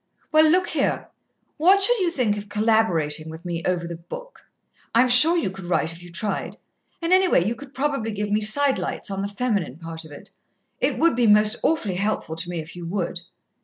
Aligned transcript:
"Well, 0.31 0.49
look 0.49 0.69
here: 0.69 1.09
what 1.57 1.83
should 1.83 1.99
you 1.99 2.09
think 2.09 2.35
of 2.35 2.49
collaborating 2.49 3.29
with 3.29 3.45
me 3.45 3.61
over 3.65 3.85
the 3.87 3.97
book? 3.97 4.41
I'm 4.95 5.07
sure 5.09 5.37
you 5.37 5.51
could 5.51 5.65
write 5.65 5.93
if 5.93 6.01
you 6.01 6.09
tried, 6.09 6.57
and 7.03 7.13
anyway, 7.13 7.45
you 7.45 7.53
could 7.53 7.75
probably 7.75 8.11
give 8.11 8.31
me 8.31 8.41
sidelights 8.41 9.11
on 9.11 9.21
the 9.21 9.27
feminine 9.27 9.77
part 9.77 10.03
of 10.03 10.11
it. 10.11 10.31
It 10.79 10.97
would 10.97 11.15
be 11.15 11.27
most 11.27 11.57
awfully 11.61 11.97
helpful 11.97 12.35
to 12.37 12.49
me 12.49 12.57
if 12.57 12.75
you 12.75 12.83
would." 12.87 13.19